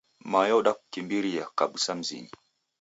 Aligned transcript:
Mayo 0.31 0.55
udakukimbiria 0.61 1.43
kabusa 1.57 1.91
mzinyi. 1.99 2.31